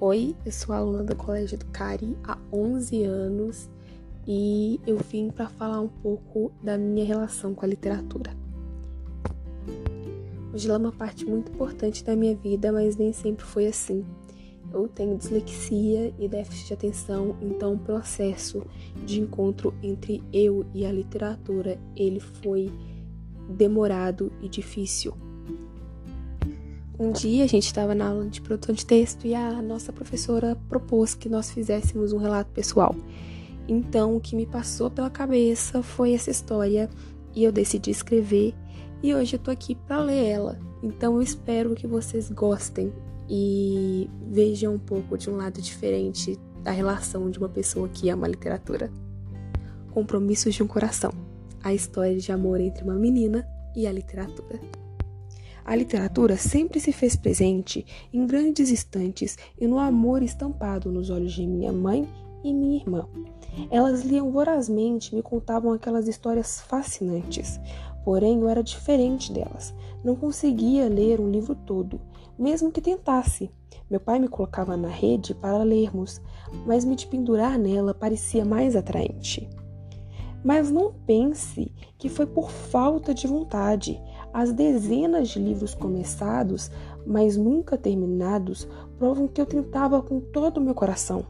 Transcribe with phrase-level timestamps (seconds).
[0.00, 3.68] Oi, eu sou aluna do Colégio do Cari há 11 anos
[4.28, 8.30] e eu vim para falar um pouco da minha relação com a literatura.
[10.54, 14.06] O Gila é uma parte muito importante da minha vida, mas nem sempre foi assim.
[14.72, 18.62] Eu tenho dislexia e déficit de atenção, então o processo
[19.04, 22.70] de encontro entre eu e a literatura, ele foi
[23.48, 25.12] demorado e difícil.
[26.98, 30.56] Um dia a gente estava na aula de produção de texto e a nossa professora
[30.68, 32.94] propôs que nós fizéssemos um relato pessoal.
[33.68, 36.90] Então, o que me passou pela cabeça foi essa história
[37.34, 38.54] e eu decidi escrever
[39.02, 40.58] e hoje eu tô aqui para ler ela.
[40.82, 42.92] Então, eu espero que vocês gostem
[43.28, 48.26] e vejam um pouco de um lado diferente da relação de uma pessoa que ama
[48.26, 48.90] a literatura.
[49.92, 51.12] Compromissos de um Coração
[51.62, 54.60] a história de amor entre uma menina e a literatura.
[55.68, 61.34] A literatura sempre se fez presente em grandes instantes e no amor estampado nos olhos
[61.34, 62.08] de minha mãe
[62.42, 63.06] e minha irmã.
[63.70, 67.60] Elas liam vorazmente, me contavam aquelas histórias fascinantes.
[68.02, 69.74] Porém, eu era diferente delas.
[70.02, 72.00] Não conseguia ler um livro todo,
[72.38, 73.50] mesmo que tentasse.
[73.90, 76.18] Meu pai me colocava na rede para lermos,
[76.64, 79.46] mas me pendurar nela parecia mais atraente.
[80.42, 84.00] Mas não pense que foi por falta de vontade.
[84.32, 86.70] As dezenas de livros começados,
[87.06, 91.24] mas nunca terminados, provam que eu tentava com todo o meu coração.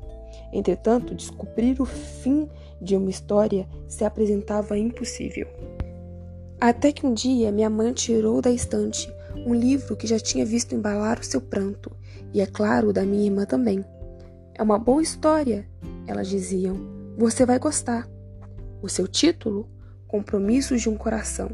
[0.52, 2.48] Entretanto, descobrir o fim
[2.80, 5.46] de uma história se apresentava impossível.
[6.60, 9.08] Até que um dia minha mãe tirou da estante
[9.46, 11.90] um livro que já tinha visto embalar o seu pranto,
[12.33, 13.84] e é claro, da minha irmã também.
[14.55, 15.66] É uma boa história,
[16.06, 16.77] elas diziam.
[17.16, 18.08] Você vai gostar.
[18.83, 19.68] O seu título?
[20.06, 21.50] Compromissos de um Coração.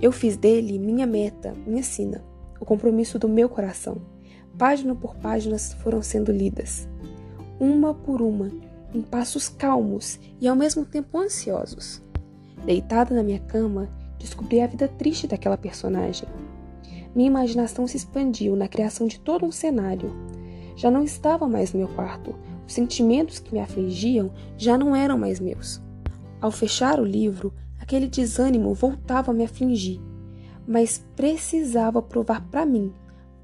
[0.00, 2.22] Eu fiz dele minha meta, minha sina,
[2.60, 3.96] o compromisso do meu coração.
[4.58, 6.88] Página por página foram sendo lidas,
[7.58, 8.50] uma por uma,
[8.94, 12.02] em passos calmos e ao mesmo tempo ansiosos.
[12.64, 16.28] Deitada na minha cama, descobri a vida triste daquela personagem.
[17.14, 20.12] Minha imaginação se expandiu na criação de todo um cenário.
[20.76, 22.34] Já não estava mais no meu quarto.
[22.66, 25.80] Os sentimentos que me afligiam já não eram mais meus.
[26.40, 27.54] Ao fechar o livro,
[27.86, 30.00] aquele desânimo voltava a me afligir,
[30.66, 32.92] mas precisava provar para mim,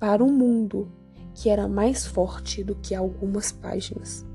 [0.00, 0.90] para o mundo,
[1.32, 4.26] que era mais forte do que algumas páginas.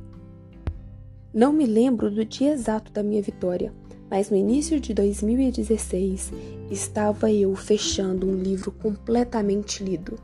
[1.33, 3.73] Não me lembro do dia exato da minha vitória,
[4.09, 6.31] mas no início de 2016
[6.71, 10.17] estava eu fechando um livro completamente lido.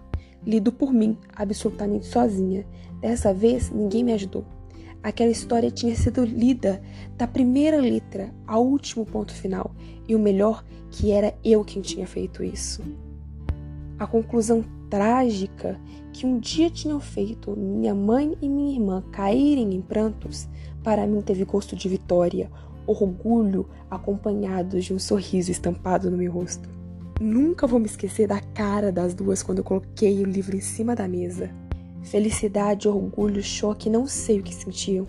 [0.48, 2.66] Lido por mim, absolutamente sozinha.
[3.02, 4.46] Dessa vez ninguém me ajudou.
[5.04, 6.82] Aquela história tinha sido lida
[7.18, 9.76] da primeira letra ao último ponto final,
[10.08, 12.82] e o melhor que era eu quem tinha feito isso.
[14.00, 15.78] A conclusão trágica
[16.14, 20.48] que um dia tinham feito minha mãe e minha irmã caírem em prantos,
[20.84, 22.50] para mim teve gosto de vitória,
[22.88, 26.70] orgulho acompanhados de um sorriso estampado no meu rosto.
[27.20, 30.96] Nunca vou me esquecer da cara das duas quando eu coloquei o livro em cima
[30.96, 31.50] da mesa.
[32.04, 35.08] Felicidade, orgulho, choque, não sei o que sentiam,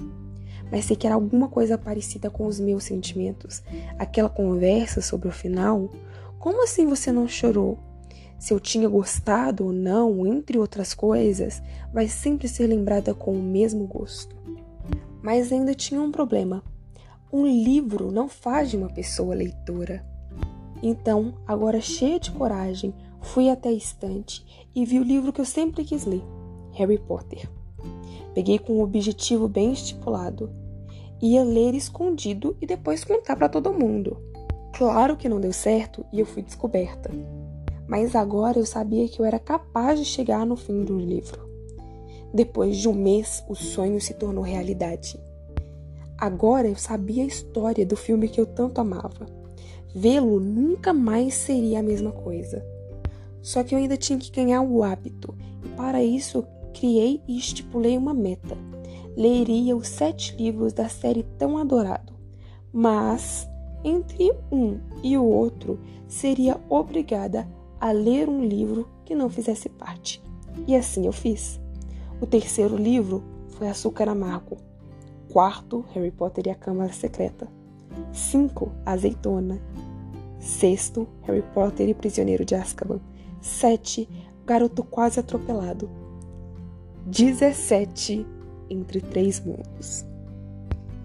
[0.71, 3.62] mas sei que era alguma coisa parecida com os meus sentimentos.
[3.99, 5.91] Aquela conversa sobre o final.
[6.38, 7.78] Como assim você não chorou?
[8.38, 11.62] Se eu tinha gostado ou não, entre outras coisas,
[11.93, 14.37] vai sempre ser lembrada com o mesmo gosto.
[15.22, 16.62] Mas ainda tinha um problema.
[17.33, 20.04] Um livro não faz de uma pessoa leitora.
[20.83, 24.44] Então, agora cheia de coragem, fui até a estante
[24.75, 26.22] e vi o livro que eu sempre quis ler.
[26.75, 27.49] Harry Potter.
[28.35, 30.51] Peguei com um objetivo bem estipulado.
[31.23, 34.17] Ia ler escondido e depois contar para todo mundo.
[34.77, 37.11] Claro que não deu certo e eu fui descoberta.
[37.87, 41.49] Mas agora eu sabia que eu era capaz de chegar no fim do livro.
[42.33, 45.19] Depois de um mês, o sonho se tornou realidade.
[46.19, 49.27] Agora eu sabia a história do filme que eu tanto amava.
[49.95, 52.65] Vê-lo nunca mais seria a mesma coisa.
[53.41, 57.97] Só que eu ainda tinha que ganhar o hábito, e para isso criei e estipulei
[57.97, 58.56] uma meta.
[59.16, 62.12] Leria os sete livros da série tão adorado,
[62.72, 63.48] mas
[63.84, 65.78] entre um e o outro
[66.09, 67.48] seria obrigada
[67.80, 70.22] a ler um livro que não fizesse parte.
[70.66, 71.60] E assim eu fiz.
[72.21, 74.56] O terceiro livro foi Açúcar Amargo.
[75.32, 77.48] Quarto, Harry Potter e a Câmara Secreta.
[78.12, 79.60] Cinco, Azeitona.
[80.38, 83.00] Sexto, Harry Potter e Prisioneiro de Azkaban.
[83.41, 84.09] Sete,
[84.47, 86.03] Garoto Quase Atropelado.
[87.06, 88.27] 17
[88.71, 90.06] entre três mundos.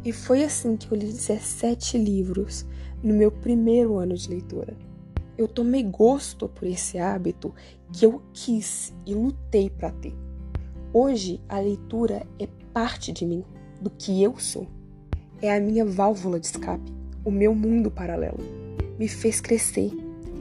[0.06, 2.66] E foi assim que eu li 17 livros
[3.04, 4.78] no meu primeiro ano de leitura.
[5.38, 7.54] Eu tomei gosto por esse hábito
[7.92, 10.16] que eu quis e lutei para ter.
[10.94, 13.44] Hoje, a leitura é parte de mim,
[13.82, 14.68] do que eu sou.
[15.42, 16.94] É a minha válvula de escape,
[17.26, 18.40] o meu mundo paralelo.
[18.98, 19.92] Me fez crescer,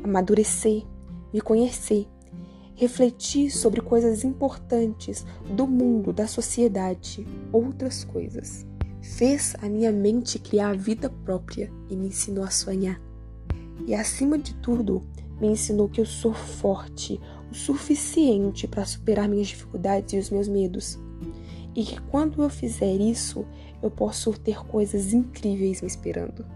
[0.05, 0.85] amadurecer,
[1.33, 2.07] me conhecer,
[2.79, 8.65] refletir sobre coisas importantes do mundo, da sociedade, outras coisas.
[9.03, 13.03] Fez a minha mente criar vida própria e me ensinou a sonhar.
[13.85, 15.03] E acima de tudo,
[15.41, 17.21] me ensinou que eu sou forte
[17.51, 21.01] o suficiente para superar minhas dificuldades e os meus medos.
[21.75, 23.45] E que quando eu fizer isso,
[23.83, 26.47] eu posso ter coisas incríveis me esperando.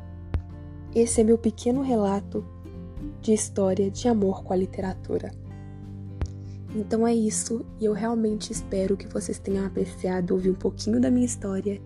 [0.95, 2.45] Esse é meu pequeno relato
[3.21, 5.42] de história de amor com a literatura.
[6.75, 11.11] Então é isso, e eu realmente espero que vocês tenham apreciado ouvir um pouquinho da
[11.11, 11.81] minha história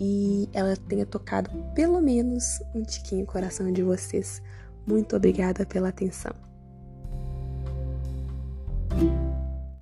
[0.00, 4.42] e ela tenha tocado pelo menos um tiquinho o coração de vocês.
[4.84, 6.49] Muito obrigada pela atenção.